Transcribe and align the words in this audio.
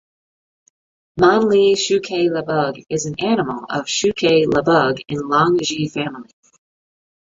Man 1.19 1.43
Li 1.49 1.75
Chu 1.75 1.99
Ke 2.07 2.23
La 2.37 2.41
Bug 2.41 2.79
is 2.89 3.05
an 3.05 3.19
animal 3.23 3.67
of 3.69 3.85
Chu 3.85 4.11
Ke 4.13 4.47
La 4.51 4.63
Bug 4.63 4.97
in 5.07 5.19
Liang 5.27 5.59
Ji 5.61 5.87
family. 5.89 6.31